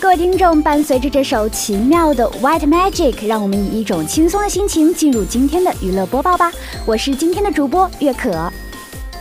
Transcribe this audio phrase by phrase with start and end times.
[0.00, 6.50] 各位听众，伴随着这首奇妙的《White Magic》，让我们以一种轻松的心情进入今天的娱乐播报吧。
[6.84, 8.52] 我是今天的主播月可。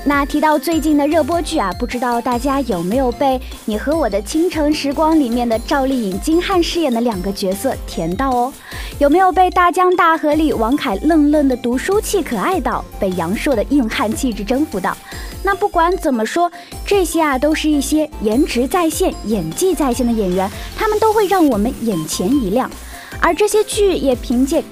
[0.04, 8.54] 那提到最近的热播剧啊，不知道大家有没有被《你和我的倾城时光》里面的赵丽颖、金瀚饰演的两个角色甜到哦？
[8.98, 12.84] 有没有被《大江大河》里王凯愣愣的读书气可爱到？
[13.00, 14.98] 被杨烁的硬汉气质征服到？
[15.44, 16.50] 那不管怎么说，
[16.86, 22.72] 这些啊都是一些颜值在线、演技在线的演员，他们都会让我们眼前一亮。
[23.20, 24.64] 而这些剧也凭借，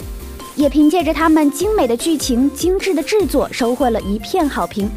[0.56, 4.90] 也凭借着他们精美的剧情、精致的制作，收获了一片好评。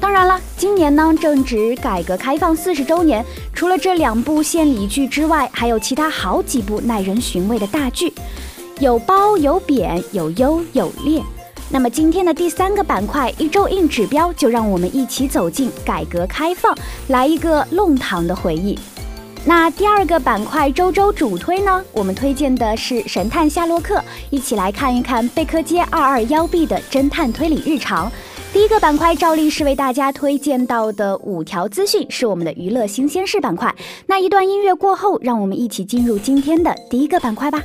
[0.00, 8.12] 当然了，今年呢正值改革开放四十周年，除了这两部献礼剧之外，还有其他好几部耐人寻味的大剧，
[8.78, 11.22] 有褒有贬，有优有劣。
[11.70, 16.74] 那么今天的第三个板块一周硬指标，就让我们一起走进改革开放，
[17.08, 18.78] 来一个弄堂的回忆。
[19.44, 23.96] 那第二个板块周周主推呢，我们推荐的是《神探夏洛克》，
[24.30, 28.10] 一起来看一看贝克街二二幺 B 的侦探推理日常。
[28.50, 33.74] 第一个板块照例是为大家推荐到的五条资讯，是我们的娱乐新鲜事板块。
[34.06, 37.62] 那一段音乐过后，让我们一起进入今天的第一个板块吧。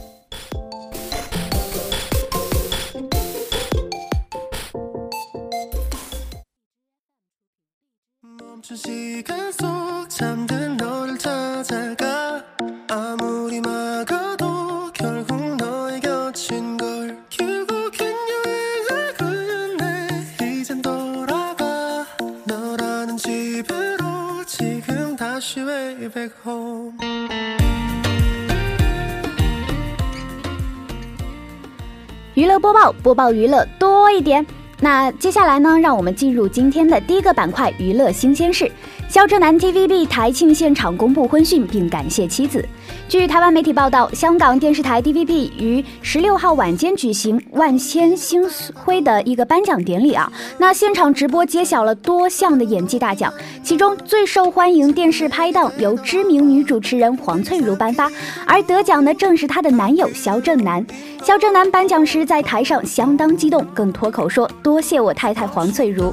[32.35, 34.47] 娱乐播报，播报娱乐多一点。
[34.84, 38.70] 那接下来呢，让我们进入今天的第一个板块——娱乐新鲜事。
[39.08, 42.68] 肖正南 TVB 台庆现场公布婚讯，并感谢妻子。
[43.10, 53.32] 据台湾媒体报道，香港电视台 TVB 于十六号晚间举行万千星辉的一个颁奖典礼啊，那现场直播揭晓了多项的演技大奖，
[53.64, 58.10] 其中最受欢迎电视拍档由知名女主持人黄翠如颁发，
[58.48, 60.84] 而得奖的正是她的男友肖正南。
[61.24, 66.12] 肖正南颁奖时在台上相当激动，更脱口说：“多谢我太太黄翠如。”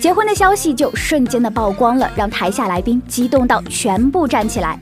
[0.00, 4.80] 结婚的消息就瞬间的曝光了，让台下来宾激动到全部站起来。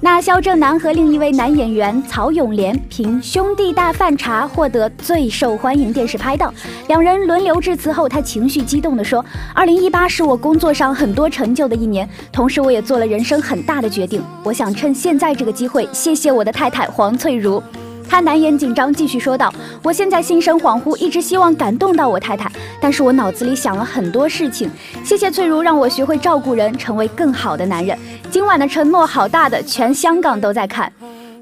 [0.00, 6.54] 那肖正南和另一位男演员曹永廉凭《兄弟大饭茶》获得最受欢迎电视拍档，
[6.86, 14.22] 两人轮流致辞后，他情绪激动地说：“二零一八是我工作上很多成就的一年，同时我也做了人生很大的决定。
[14.44, 17.60] 我想趁现在这个机会，谢谢我的太太黄翠如。”
[18.08, 19.52] 他难掩紧张，继续说道
[19.84, 24.70] ：“我现在心神恍惚，一直希望感动到我太太，但是我脑子里想了很多事情。
[25.04, 27.96] 谢谢翠如，让我学会照顾人，成为更好的男人。
[28.30, 30.90] 今晚的承诺好大的，全香港都在看。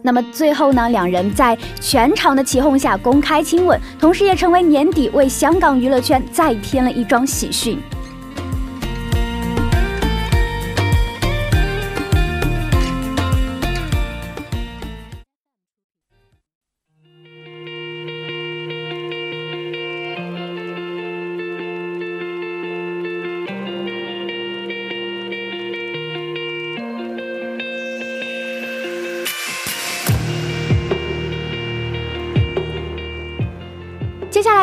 [0.03, 0.89] 那么最后呢？
[0.91, 7.79] 两人在全场的起哄下公开亲吻，同时也成为年底为香港娱乐圈再添了一桩喜讯。”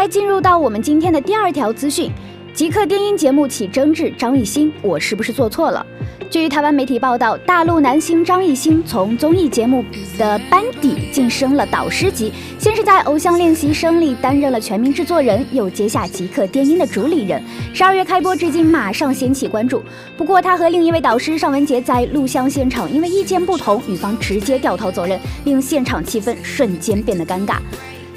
[0.03, 2.11] 来进入到我们今天的第二条资讯，
[2.53, 5.85] 极客电音节目起争执，张艺兴，我是不是做错了？
[6.29, 9.81] 据台湾媒体报道，大陆男星张艺兴从综艺节目
[10.17, 17.41] 的班底晋升了导师级，先是在《偶像练习生》里担任了全民制作人，又接下极客电音的主理人。
[17.73, 19.81] 十二月开播至今，马上掀起关注。
[20.17, 27.55] 不过，他和另一位导师尚雯婕在录像现场因为意见不同，女方直接掉头走人，令现场气氛瞬间变得尴尬。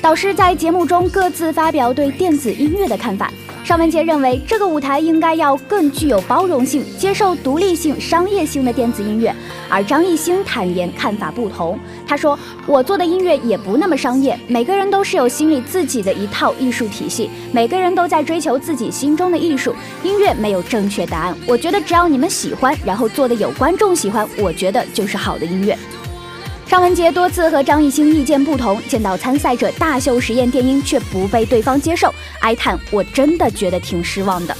[0.01, 3.31] 导师在节目中各自发表对电子音乐的看法。
[3.65, 9.35] 尚雯婕认为，这个舞台应该要更具有包容性，接受独立性、商业性的电子音乐。
[9.69, 11.77] 而张艺兴坦言看法不同，
[12.07, 19.75] 他说：“我做的音乐也不那么商业，每个人都是有心里自己的一套艺术体系，每个人都在追求自己心中的艺术。
[20.05, 25.77] 音乐没有正确答案，我觉得只要你们喜欢，然后做的有观众喜欢，我觉得就是好的音乐。”
[26.69, 34.57] 尚雯婕多次和张艺兴意见不同，见到参赛者大秀实验电音却不被对方接受，哀叹：“我真的觉得挺失望的。”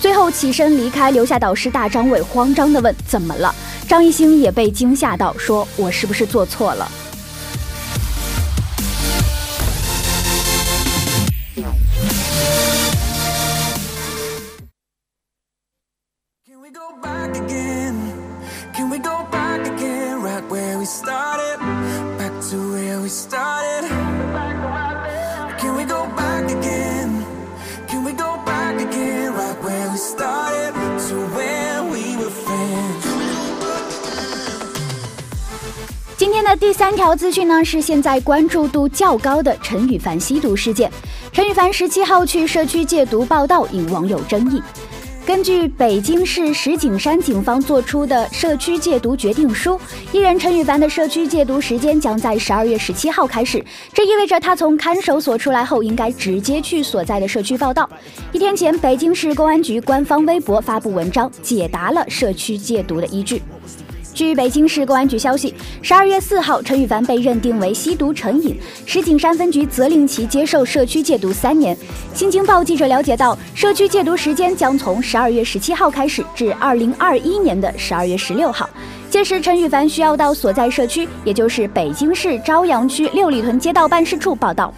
[0.00, 3.54] 最后起身离开，留下导师大张伟慌张地问：“怎么了？”
[3.86, 6.90] 张艺兴也被惊吓到，说：“我是不是做错了？”
[37.30, 40.90] 讯呢，是现在关注度较高的陈羽凡吸毒事件。
[41.32, 44.62] 陈羽凡十七号去社区戒毒报道引网友争议。
[45.26, 49.78] 根据北京市石景山警方作出的社区戒毒决定书，
[50.12, 53.64] 艺人陈羽凡的社区戒毒时间将在十二月十七号开始。
[53.92, 57.88] 这意味着他从看守所出来后，应该直接去所在的社区报道。
[58.32, 63.40] 一天前，北京市公安局官方微博发布文章，解答了社区戒毒的依据。
[64.12, 71.76] 据北京市公安局消息，十二月四号，陈羽凡被认定为吸毒成瘾，石景山分局责令其接受社区戒毒三年。
[72.12, 78.68] 新京报记者了解到，社区戒毒时间将从十二月十七号开始至二零二一年的十二月十六号，
[79.08, 84.72] 届时陈羽凡需要到所在社区，也就是北京市朝阳区六里屯街道办事处报到。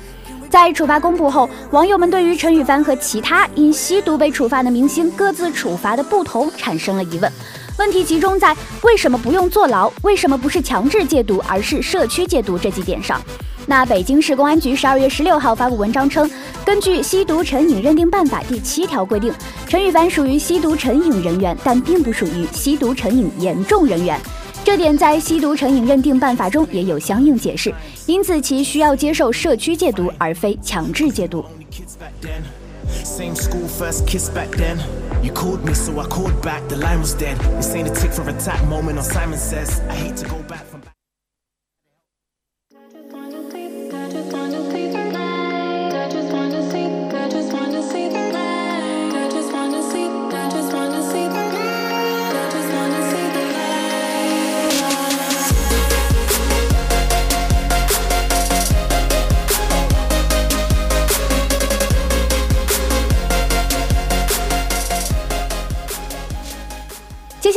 [0.51, 7.33] 在处罚公布后，网友们对于陈羽凡和其他因吸毒被处罚的明星各自处罚的不同产生了疑问。
[7.79, 13.21] 问题集中在为什么不用坐牢，为什么不是强制戒毒，而是社区戒毒这几点上。
[13.67, 16.29] 那北京市公安局十二月十六号发布文章称，
[16.65, 19.33] 根据《吸毒成瘾认定办法》第七条规定，
[19.67, 24.21] 陈羽凡属于吸毒成瘾人员，但并不属于吸毒成瘾严重人员。
[24.65, 27.73] 这点在《吸毒成瘾认定办法》中也有相应解释，
[28.07, 31.45] 因此其需要接受社区戒毒，而非强制戒毒。
[33.05, 34.79] Same school, first kiss back then.
[35.25, 36.69] You called me, so I called back.
[36.69, 37.39] The line was dead.
[37.57, 39.81] This ain't a tick for a attack moment on Simon Says.
[39.89, 40.65] I hate to go back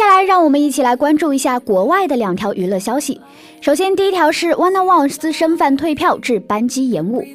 [0.06, 3.20] 接下来，让我们一起来关注一下国外的两条娱乐消息。
[3.60, 7.26] 首先，第一条是 One One 私生饭退票致班机延误。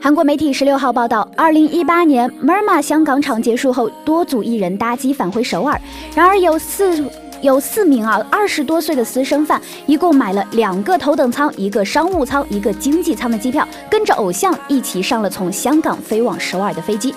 [0.00, 5.78] 韩国媒体十六号报道，二零一八年 Merma 香港场结束后，多组艺人搭机返回首尔，
[6.14, 7.04] 然而有四
[7.42, 17.14] 有四名啊二十多岁的私生饭，一共买了两个头等舱、一个商务舱、一个经济舱的机票，跟着偶像一起上了从香港飞往首尔的飞机。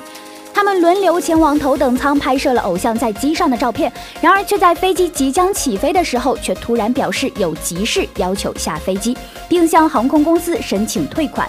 [0.58, 9.16] 他们轮流前往头等舱拍摄了偶像在机上的照片，然而却在飞机即将起飞的时候，却突然表示有急事要求下飞机，
[9.48, 11.48] 并向航空公司申请退款。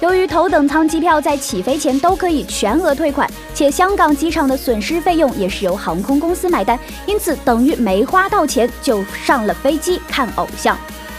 [0.00, 6.76] 由于头等舱机票在起飞前都可以全额退款，且香港机场的损失费用也是由航空公司买单，
[7.06, 10.76] 因此等于没花到钱就上了飞机看偶像。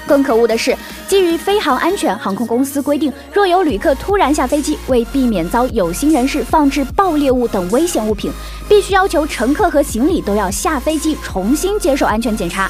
[0.07, 0.75] 更可恶的是，
[1.07, 8.31] 基于飞行安全，航空公司规定，若有旅客突然下飞机，为避免遭有心人士放置爆裂物等危险物品，
[8.67, 12.69] 必须要求乘客和行李都要下飞机重新接受安全检查。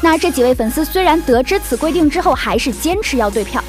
[0.00, 3.62] 那这几位粉丝虽然得知此规定之后，还是坚持要对票。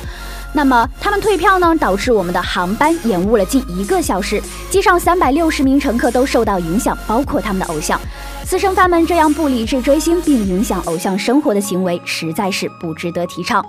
[0.56, 8.00] 那么他们退票呢，导致我们的航班延误了近一个小时，机上三百六十名乘客都受到影响，包括他们的偶像。
[8.46, 13.64] 私生饭们这样不理智追星并影响偶像生活的行为，实在是不值得提倡。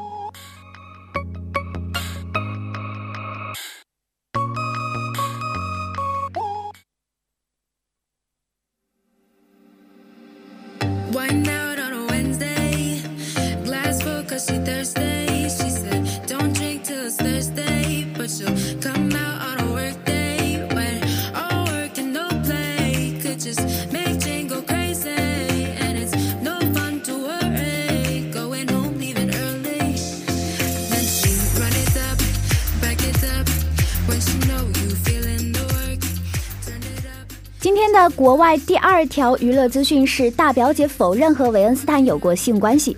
[38.36, 42.96] 外第二条娱乐资讯是，大表姐否认和韦恩斯坦有过性关系。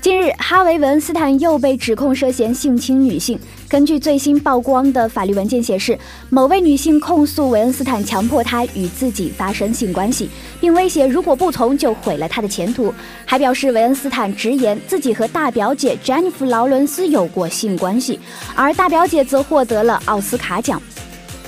[0.00, 3.38] 近日，哈维·韦恩斯坦又被指控涉嫌性侵女性。
[3.68, 5.98] 根据最新曝光的法律文件显示，
[6.30, 12.92] 某位女性控诉韦恩斯坦强迫她与自己发生性关系，并威胁如果不从就毁了她的前途。
[13.26, 18.18] 还表示韦恩斯坦直言自己和大表姐詹妮弗·劳伦斯有过性关系，
[18.54, 20.80] 而大表姐则获得了奥斯卡奖。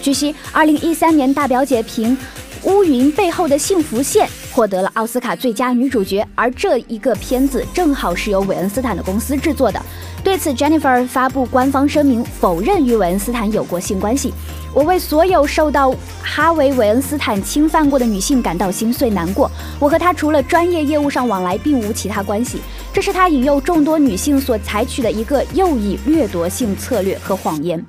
[0.02, 2.14] 据悉，二零一三年大表姐凭
[2.64, 9.82] 乌云背后的幸福线获得了奥斯卡最佳女主角，而这一个片子正好是由韦恩斯坦的公司制作的。
[10.22, 14.32] 对此，Jennifer 发布官方声明，否认与韦恩斯坦有过性关系。
[14.72, 15.92] 我为所有受到
[16.22, 19.50] 哈维·韦恩斯坦侵犯过的女性感到心碎难过。
[19.80, 22.60] 我和他除了专业业务上往来，并无其他关系。
[22.92, 27.84] 这是他引诱众多女性所采取的一个又一掠夺性策略和谎言。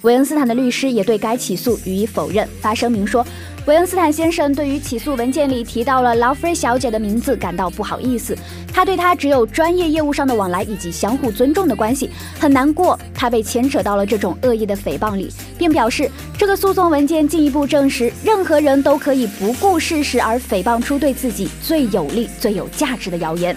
[0.00, 3.24] 韦恩斯坦的律师也对该起诉予以否认，发声明说。
[3.66, 8.38] 韦恩斯坦先生对于起诉文件里提到了劳菲小姐的名字感到不好意思，
[8.72, 12.08] 他对她只有专业业务上的往来以及相互尊重的关系，
[12.38, 16.08] 很难过他被牵扯到了这种恶意的诽谤里，并表示
[16.38, 23.56] 这个诉讼文件进一步证实，任何人都可以不顾事实而诽谤出对自己最有利、最有价值的谣言。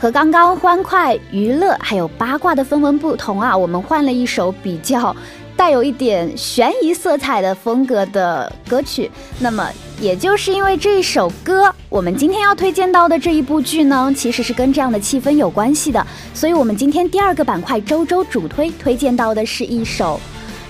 [0.00, 5.14] 和刚刚欢快、娱乐还有八卦的氛围不同啊，我们换了一首比较
[5.54, 9.10] 带有一点悬疑色彩的风格的歌曲。
[9.40, 16.06] 那么，也就是因为这一首歌，我们今天要推荐到的这一部剧呢，其实是跟这样的气氛有关系的。
[16.32, 20.18] 所以，我们今天第二个板块周周主推推荐到的是一首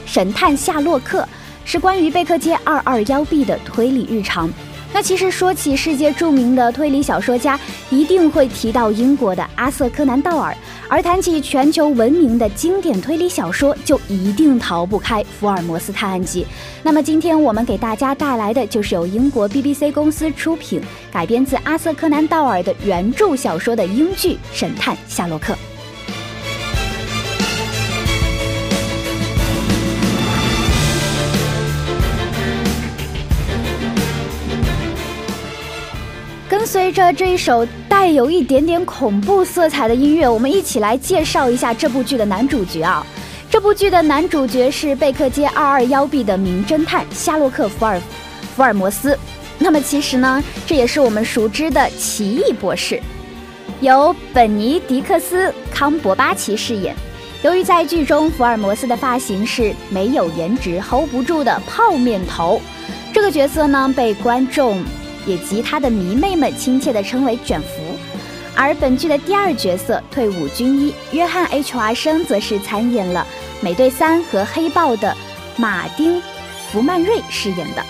[0.12, 1.22] 《神探夏洛克》，
[1.64, 4.50] 是关于贝克街二二幺 B 的推理日常。
[4.92, 7.58] 那其实说起世界著名的推理小说家，
[7.90, 10.52] 一定会提到英国的阿瑟·柯南·道尔；
[10.88, 16.42] 而谈起全球闻名的经典推理小说，就一定逃不开《福尔摩斯探案集》。
[16.82, 20.82] 那么今天我们给大家带来的就是由英国 BBC 公司出品、
[21.12, 25.52] 改编自阿瑟·柯南·道尔的原著小说的英剧《神探夏洛克》。
[36.70, 43.04] 随着这一首带有一点点恐怖色彩的音乐，我们一起来介绍一下这部剧的男主角啊！
[43.50, 48.00] 这部剧的男主角是贝克街二二幺 B 的名侦探夏洛克·福尔
[48.54, 49.18] 福尔摩斯。
[49.58, 53.02] 那么其实呢，这也是我们熟知的奇异博士，
[53.80, 56.94] 由本尼迪克斯·康伯巴奇饰演。
[57.42, 62.60] 由于在剧中福尔摩斯的发型是没有颜值、hold 不住的泡面头，
[63.12, 64.80] 这个角色呢被观众。
[65.26, 67.68] 也及他的迷妹们亲切地称为“卷福”，
[68.56, 73.26] 而本剧的第二角色退伍军医约翰 ·H· 华生则是参演了
[73.64, 75.16] 《美队三》和《黑豹》的
[75.56, 76.18] 马丁·
[76.70, 77.84] 福曼瑞饰演的。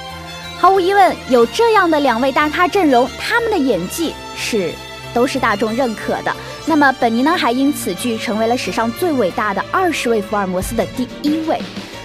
[0.59, 4.73] 毫无疑问，有这样的两位大咖阵容，他们的演技是
[5.15, 6.37] 都是大众认可的。
[6.67, 11.59] 那么，本尼呢还因此剧成为了史上最伟大的二十位福尔摩斯的第一位，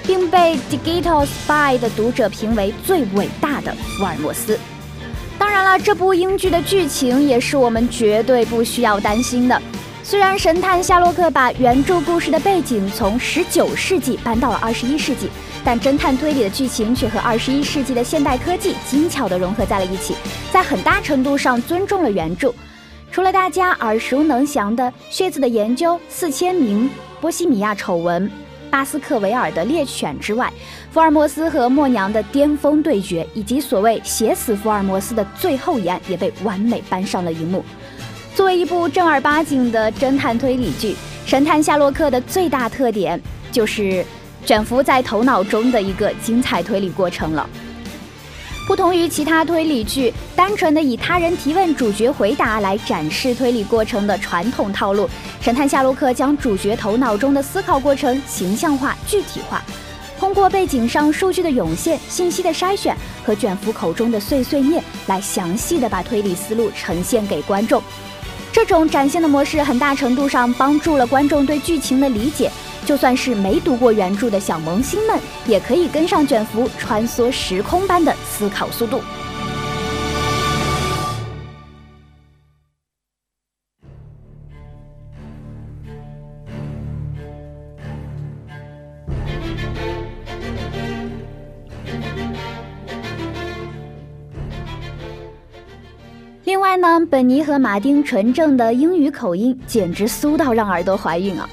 [0.08, 4.58] 并被《Digital Spy》的读者评为最伟大的福尔摩斯。
[5.38, 9.62] 当然了，这部英剧的剧情也是我们绝对不需要担心的。
[10.02, 15.30] 虽然神探夏洛克把原著故事的背景从十九世纪搬到了二十一世纪，
[15.64, 20.16] 但侦探推理的剧情却和二十一世纪的现代科技精巧地融合在了一起，
[20.54, 22.54] 在很大程度上尊重了原著。
[23.12, 26.90] 除了大家耳熟能详的《血字的研究》、四千名、
[27.20, 28.32] 波西米亚丑闻。
[28.68, 30.52] 巴斯克维尔的猎犬之外，
[30.96, 37.62] 福尔摩斯和默娘的巅峰对决，以及所谓写死福尔摩斯的最后一案，也被完美搬上了荧幕。
[38.34, 40.94] 作为一部正儿八经的侦探推理剧，
[41.26, 43.22] 《神探夏洛克》的最大特点
[43.52, 44.06] 就是
[44.46, 47.50] 卷福在头脑中的一个精彩推理过程了。
[48.66, 55.04] 不同于其他推理剧单纯的以他人提问、主角回答来展示推理过程的传统套路，
[55.42, 59.62] 《神探夏洛克》将主角头脑中的思考过程形象化、具体化，
[60.20, 62.96] 通过背景上数据的涌现、信息的筛选
[63.26, 67.82] 和卷福口中的碎碎念来详细的把推理思路呈现给观众。
[68.52, 72.50] 这种展现的模式很大程度上帮助了观众对剧情的理解。
[72.86, 79.02] 就算是没读过原著的小萌新们，也可以跟上卷福穿梭时空般的思考速度。
[96.86, 101.50] 呢，本尼和马丁纯正的英语口音简直酥到让耳朵怀孕啊！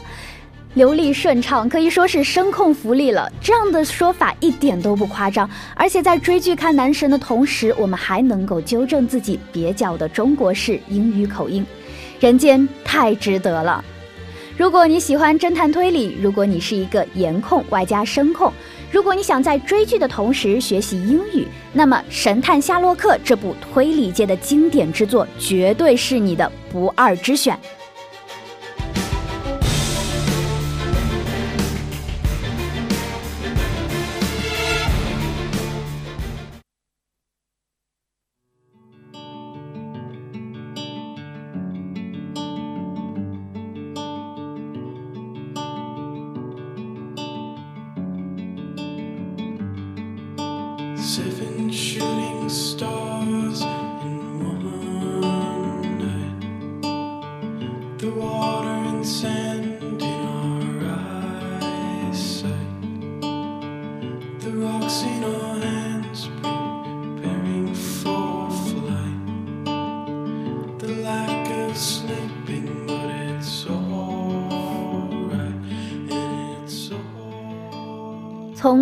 [0.75, 3.33] 流利顺畅，可以说是声控福利了。
[3.41, 11.65] 这样的说法一点都不夸张，而且在追剧看男神的同时，我们还能够纠正自己蹩脚的中国式英语口音，
[12.21, 13.83] 人间太值得了。
[14.59, 18.53] 如果你喜欢侦探推理，如果你是一个颜控外加声控，
[18.92, 27.58] 如果你想在追剧的同时学习英语，那么《神探夏洛克》这部推理界的经典之作绝对是你的不二之选。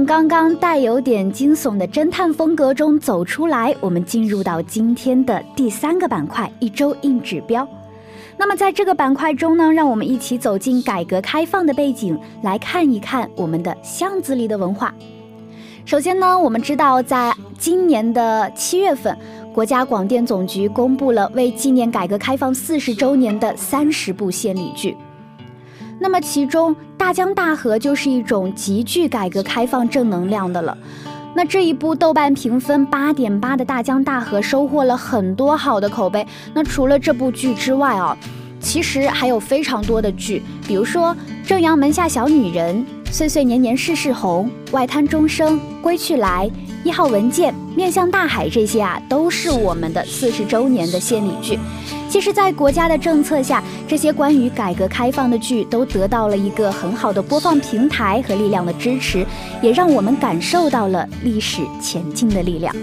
[0.00, 7.68] 从刚刚带有点惊悚的侦探风格中走出来，我们进入到今天的第三个板块——一周硬指标。
[8.38, 14.94] 那么在这个板块中呢，让我们一起走进改革开放的背景，来看一看我们的巷子里的文化。
[15.84, 19.14] 首先呢，我们知道，在今年的七月份，
[19.52, 24.96] 国家广电总局公布了为纪念改革开放四十周年的三十部献礼剧。
[26.02, 30.76] 那么，其中《大江大河》就是一种极具改革开放正能量的了。
[31.34, 36.26] 那这一部豆瓣评分八点八的《大江大河》收获了很多好的口碑。
[36.54, 38.16] 那除了这部剧之外啊，
[38.60, 41.14] 其实还有非常多的剧，比如说
[41.46, 42.76] 《正阳门下小女人》
[43.12, 46.48] 《岁岁年年事事红》《外滩钟声》《归去来》
[46.82, 51.58] 《一号文件》《面向大海》这些啊，都是我们的四十周年的献礼剧。
[52.08, 59.24] 其实，在国家的政策下，这些关于改革开放的剧都得到了一个很好的播放平台和力量的支持，
[59.62, 62.74] 也让我们感受到了历史前进的力量。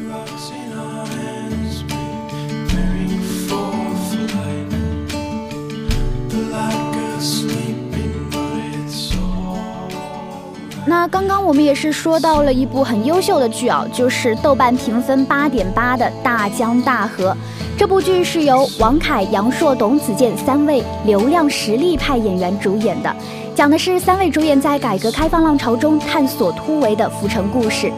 [10.90, 17.32] 那刚刚我们也是说到了一部很优秀的剧啊，就是豆瓣评分八点八的《大江大河》。
[17.78, 23.14] 这部剧是由王凯、杨烁、董子健三位流量实力派演员主演的，
[23.54, 27.92] 讲的是三位主演在改革开放浪潮中探索突围的浮沉故事。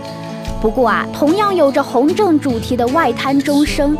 [0.59, 3.95] 不过啊，同样有着红正主题的《外滩钟声》，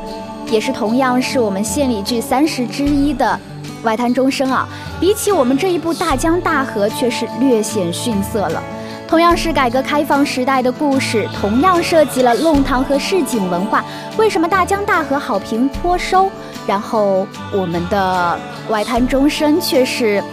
[0.51, 3.39] 也是同样是我们献礼剧三十之一的
[3.85, 4.67] 《外滩钟声》啊，
[4.99, 8.59] 比起我们这一部《大江大河》，却是略显逊色了。
[9.09, 13.83] 同样是改革开放时代的故事，同样涉及了弄堂和市井文化，
[14.17, 16.29] 为什么大江大河好评颇收，
[16.67, 18.37] 然后我们的
[18.69, 20.23] 外滩钟声却是，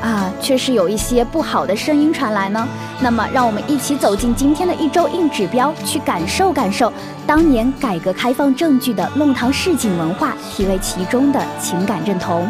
[0.00, 2.64] 啊，却是有一些不好的声音传来呢？
[3.00, 6.92] 那么，让我们一起走进今天的一周硬指标，去感受感受
[7.26, 12.48] 当年改革开放证据的弄堂市井文化，体味其中的情感认同。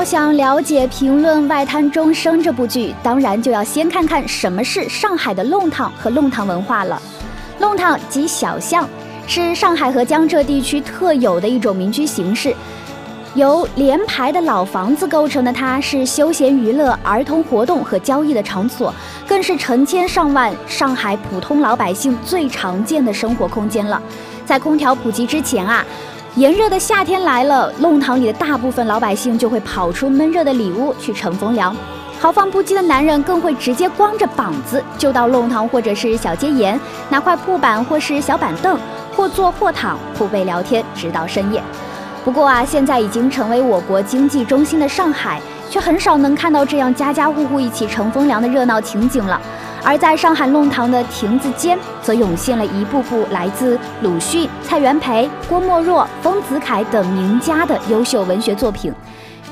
[0.00, 6.98] 要想了解评论《外滩钟声》这部剧，当然就要先看看什么是上海的弄堂和弄堂文化了。
[7.58, 8.88] 弄堂即小巷，
[9.26, 12.56] 是上海和江浙地区特有的一种民居形式，
[13.34, 15.52] 由连排的老房子构成的。
[15.52, 18.94] 它是休闲娱乐、儿童活动和交易的场所，
[19.28, 24.00] 更是成千上万上海普通老百姓最常见的生活空间了。
[24.46, 25.84] 在空调普及之前啊。
[26.36, 31.76] 炎热的夏天来了，弄堂里的大部分老百姓就会跑出闷热的里屋去乘风凉，
[32.20, 38.78] 豪放不羁的男人更会直接光着膀子就到弄堂或者是小街沿，拿块铺板或是小板凳，
[39.16, 41.60] 或坐或躺铺被聊天，直到深夜。
[42.24, 49.40] 不过啊，现在已经成为我国经济中心的上海，却很少能看到这样家家户户一起乘风凉的热闹情景了。
[49.82, 58.92] 而在上海弄堂的亭子间，则涌现了一部部来自鲁迅、蔡元培、郭沫若、丰子恺等名家的优秀文学作品。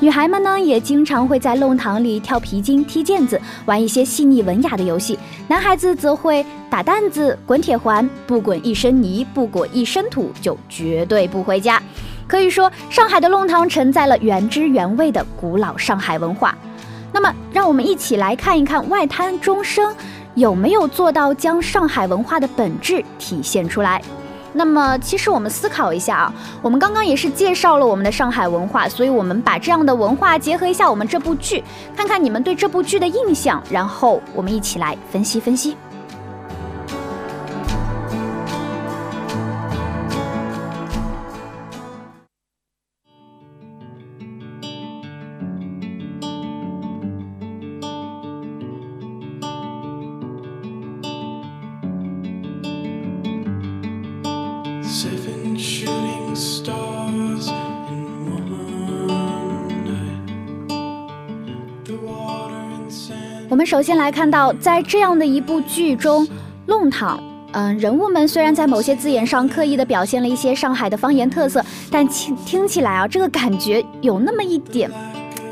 [0.01, 5.19] 女孩们呢，也经常会在弄堂里跳皮筋、踢毽子，玩一些细腻文雅的游戏。
[5.49, 11.81] 男孩子则会打弹子、滚铁环，不滚一身泥，不裹一身土，就绝对不回家。
[12.27, 16.55] 可以说，上海的弄堂承载了原汁原味的古老上海文化。
[17.11, 19.93] 那么，让我们一起来看一看外滩钟声。
[20.39, 24.01] 有没有做到将上海文化的本质体现出来？
[24.53, 31.61] 那么，其实我们思考一下啊，我们刚刚也是介绍了我们的上海文化，所以我们把这样的文化结合一下我们这部剧，
[31.93, 35.75] 看看你们对这部剧的印象，然后我们一起来分析分析。
[63.49, 66.25] 我们首先来看到，在这样的一部剧中，
[66.67, 67.19] 弄堂，
[67.53, 74.87] 嗯，人物们虽然在某些字眼上刻意的表现了一些上海的方言特色，但听听起来啊，这个感觉有那么一点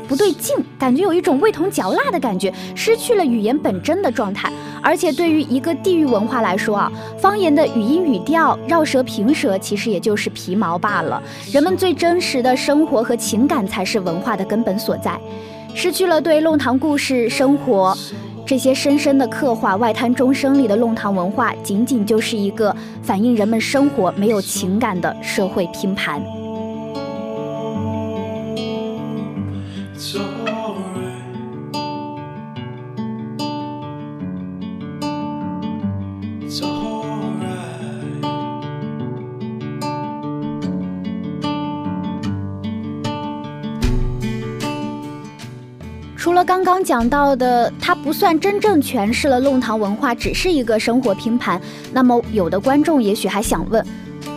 [0.06, 4.48] 不对劲，感觉有一种味同嚼蜡的感觉，失去了语言本真的状态。
[4.80, 11.20] 而且对于一个地域文化来说啊，方言的语音语调、绕舌平舌，其实也就是皮毛罢了。
[11.50, 15.18] 人们最真实的生活和情感，才是文化的根本所在。
[15.80, 17.96] 失去了对弄堂故事、生活
[18.44, 26.20] 这些深深的刻画，外滩钟声里的弄堂文化，仅仅就是一个反映人们生活没有情感的社会拼盘。
[46.28, 51.58] 除了刚刚讲到的，它不算真正诠释了弄堂文化，只是一个生活拼盘。
[51.90, 53.82] 那么，有的观众也许还想问：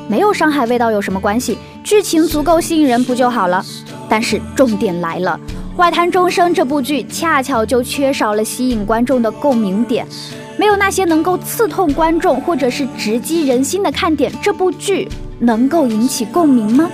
[0.08, 1.58] 没有上海味道有什么关系？
[1.84, 3.62] 剧情足够吸引人不就好了？
[4.08, 5.38] 但是重点来了，
[5.78, 10.08] 《外滩钟声》这部剧恰巧就缺少了吸引观众的共鸣点，
[10.56, 16.90] 没有那些能够刺痛观众或者是直击人心的看点，这部剧能够引起共鸣吗？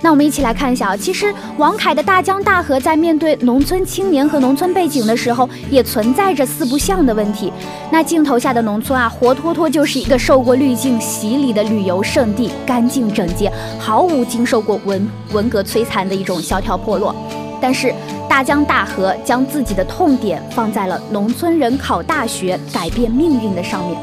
[0.00, 7.52] 那我们一起来看一下啊，其实王凯的大江大河在面对农村青年和农村背景的时候，也存在着四不像的问题。
[7.90, 17.14] 那镜头下的农村啊，活脱脱就是一个受过滤镜洗礼的旅游胜地，干净整洁，毫无经受过文文革摧残的一种萧条破落。
[17.60, 17.92] 但是
[18.28, 23.98] 大江大河将自己的痛点放在了农村人考大学改变命运的上面，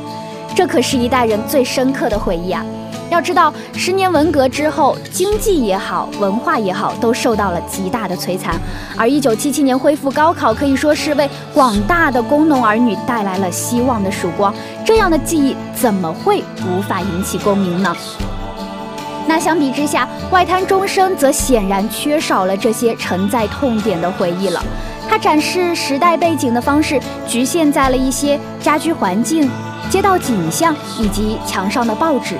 [0.55, 2.65] 这可是一代人最深刻的回忆啊。
[3.11, 8.59] 要知道，十年文革之后，经济也好，文化也好，都受到了极大的摧残。
[8.97, 14.51] 而一九七七年恢复高考，可以说是为广大的工农儿女带来了希望的曙光。
[14.83, 17.95] 这样的记忆怎么会无法引起共鸣呢？
[19.27, 24.63] 那相比之下，《外滩钟声》则显然缺少了这些承载痛点的回忆了。
[25.07, 29.49] 它展示时代背景的方式，局限在了一些家居环境、
[29.89, 32.35] 街道景象以及墙上的报纸。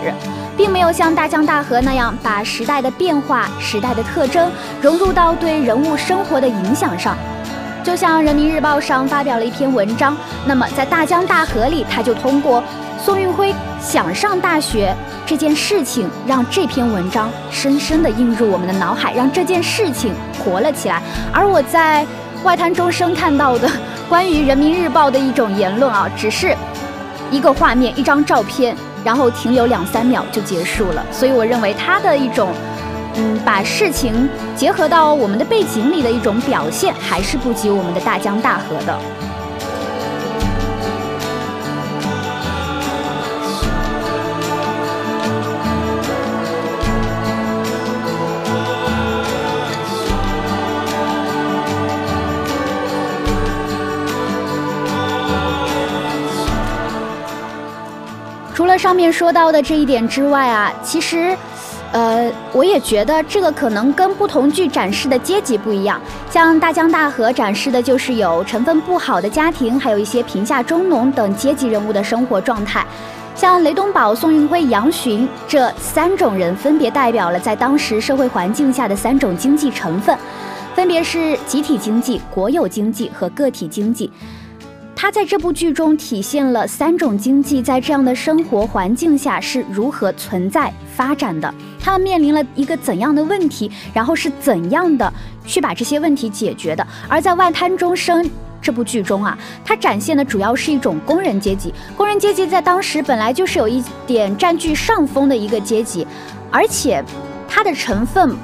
[0.58, 4.49] 并没有像大江大河那样把时代的变化、时代的特征
[4.81, 7.17] 融入到对人物生活的影响上。
[7.84, 12.63] 就像人民日报上发表了一篇文章，那么在大江大河里，他就通过
[13.03, 21.01] 宋运辉想上大学这件事情，让这篇文章深深地印入我们的脑海，让这件事情活了起来。
[21.34, 22.05] 而我在
[22.43, 23.69] 外滩钟声看到的
[24.08, 26.55] 关于人民日报的一种言论啊，只是
[27.31, 28.75] 一个画面，一张照片。
[29.03, 32.49] 然后停留两三秒就结束了，所以我认为他的一种
[33.13, 38.99] 嗯，把事情结合到我们的背景里的一种表现，还是不及我们的大江大河的。
[58.75, 61.35] 了上面说到的这一点之外啊，其实，
[61.93, 65.99] 呃，我也觉得这个可能跟不同剧展示的阶级不一样。
[66.29, 72.85] 像《大江大河》展示的就是有成分不好的家庭，还有一些贫下中农等阶级人物的生活状态。
[73.33, 80.17] 像雷东宝、宋运辉、杨巡这三种人，分别代表了在当时社会环境下的三种经济成分，
[80.73, 84.11] 分别是集体经济、国有经济和个体经济。
[84.95, 95.12] 他在这部剧中体现了三种经济在这样的生活环境下是如何存在发展的，他们面临了一个怎样的问题，然后是怎样的
[95.45, 96.88] 去把这些问题解决的。
[97.10, 98.23] 而在《外滩钟声》
[98.62, 106.08] 这部剧中啊，它展现的主要是一种工人阶级，工人阶级在当时本来就是有一点占据上风的一个阶级，
[106.49, 107.03] 而且
[107.47, 108.36] 它的成分。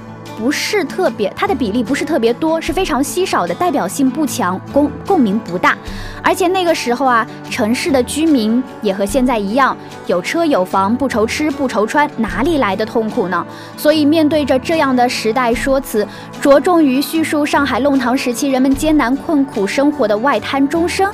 [0.41, 5.77] 不是特别，它的比例不是特别多，是非常稀少的，代表性不强，共共鸣不大。
[6.23, 9.77] 而且那个时候啊，城市的居民也和现在一样，
[10.07, 13.45] 有车有房，不愁吃不愁穿，哪里来的痛苦呢？
[13.77, 16.07] 所以面对着这样的时代说辞，
[16.41, 21.07] 着重于叙述上海弄堂时期人们艰难困苦生活的外滩钟声，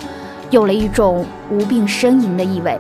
[0.52, 2.78] 有了一种无病呻吟的意味。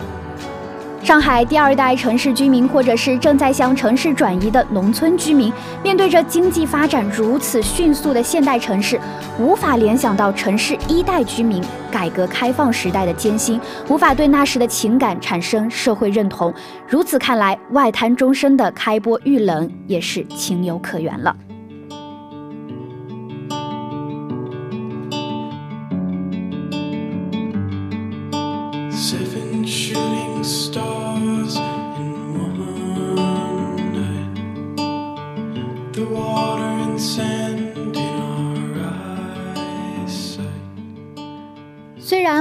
[1.07, 8.99] 上海第二代城市居民，或者是正在向城市转移的农村居民，面对着经济发展如此迅速的现代城市，
[9.39, 16.53] 无法联想到城市一代居民改革开放时代的艰辛，无法对那时的情感产生社会认同。
[16.85, 21.33] 如此看来，外滩钟声的开播遇冷也是情有可原了。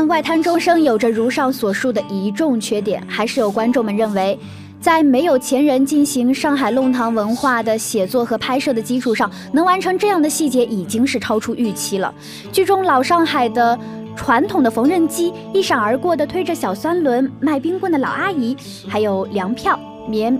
[0.07, 4.39] 外滩钟声有着如上所述的一众缺点，还是有观众们认为，
[4.81, 12.15] 在没有前人进行上海弄堂文化的写作和拍摄的基础上，能完成这样的细节已经是超出预期了。
[12.53, 13.79] 剧中老上海的
[14.15, 18.57] 传统的缝纫机，一闪而过的推着小三轮卖冰棍的老阿姨，
[18.89, 20.33] 还有粮票、棉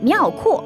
[0.00, 0.62] 棉袄裤。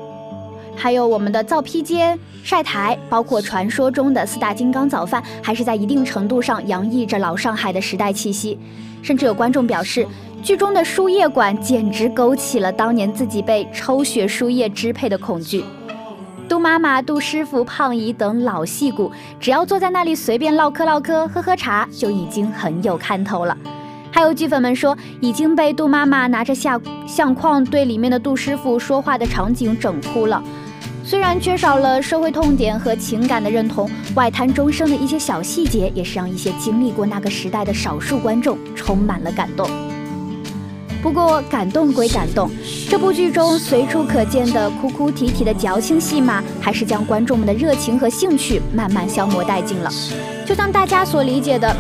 [0.81, 8.59] 还有我们的造披肩、晒台，包括传说中的四大金刚早饭，还是在一定程度上洋溢着老上海的时代气息。
[9.03, 10.07] 甚至有观众表示，
[10.43, 15.62] 剧中的输液管简直勾起了当年自己被抽血输液支配的恐惧。
[16.49, 23.55] 杜妈妈、杜师傅、胖姨等老戏骨，只要坐在那里随便唠嗑唠嗑、喝喝茶，就已经很有看头了。
[24.11, 30.43] 还有剧粉们说，已经被杜妈妈拿着相相框对里面的杜师傅说话的场景整哭了。
[31.11, 39.68] 虽然缺少了社会痛点和情感的认同，外滩钟声的一些小细节也是让一些经历过那个时代的少数观众充满了感动。
[41.03, 42.49] 不过感动归感动，
[42.88, 49.90] 这部剧中随处可见的哭哭啼啼的矫情戏码，还是将观众们的热情和兴趣慢慢消磨殆尽了。
[50.46, 51.75] 就像大家所理解的，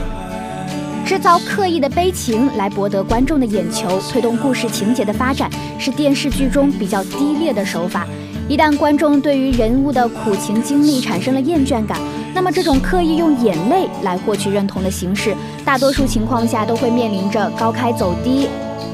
[1.06, 8.04] 制造刻意的悲情来博得观众的眼球，推动故事情节的发展，是电视剧中比较低劣的手法。
[8.50, 11.96] 一旦观众对于人物的苦情经历产生了厌倦感，
[12.34, 18.48] 那么这种刻意用眼泪来获取认同的形式，大多数情况下都会面临着高开走低、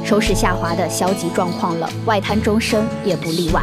[0.05, 1.89] 收视下滑的消极状况了。
[2.05, 3.63] 外滩钟声也不例外。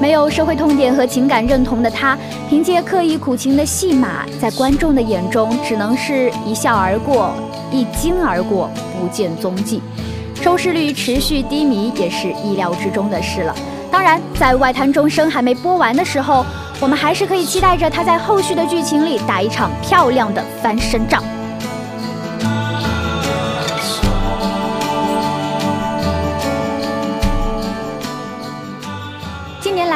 [0.00, 2.16] 没有社会痛点和情感认同的他，
[2.48, 7.32] 凭借刻意苦情的戏码，在观众的眼中只能是一笑而过、
[7.72, 8.70] 一惊而过，
[9.00, 9.82] 不见踪迹。
[10.40, 13.52] 收视率持续低迷也是意料之中的事了。
[13.98, 16.46] 当然，在外滩钟声还没播完的时候，
[16.78, 21.20] 我们还是可以期待着他在后续的剧情里打一场漂亮的翻身仗。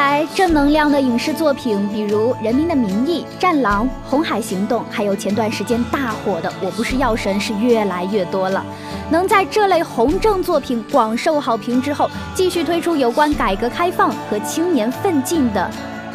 [0.03, 8.65] 来，正能量的影视作品，比如《人民的名义》《战狼》《红海行动》，还有前段时间大火的《我不是药神》，是越来越多了。
[9.13, 15.71] 能在这类红正作品广受好评之后，继续推出有关改革开放和青年奋进的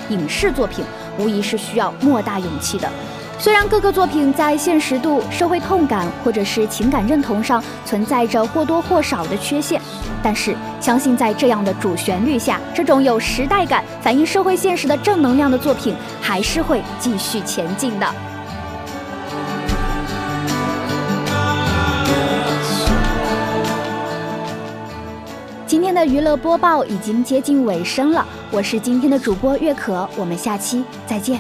[0.10, 0.84] 影视作品，
[1.18, 2.90] 无疑是需要莫大勇气的。
[3.40, 9.80] 虽然各个作品在现实度、社会痛感或者是情感认同上存在着或多或少的缺陷，
[10.24, 18.08] 但是相信在这样的主旋律下，这种有时代感、反映社会现实的正能量的作品还是会继续前进的。
[25.68, 31.40] 今天的娱乐播报已经接近尾声了，我是今天的主播月可，我们下期再见。